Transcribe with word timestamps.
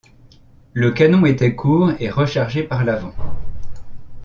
Le 0.73 0.89
canon 0.89 1.27
était 1.27 1.53
court 1.53 1.91
et 1.99 2.09
rechargé 2.09 2.63
par 2.63 2.83
l'avant. 2.83 3.13